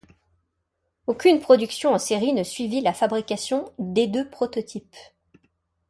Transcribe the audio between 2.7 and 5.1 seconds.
la fabrication des deux prototypes.